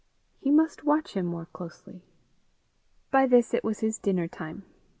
He 0.39 0.49
must 0.49 0.83
watch 0.83 1.13
him 1.13 1.27
more 1.27 1.45
closely. 1.45 2.01
By 3.11 3.27
this 3.27 3.53
it 3.53 3.63
was 3.63 3.81
his 3.81 3.99
dinner 3.99 4.27
time. 4.27 4.63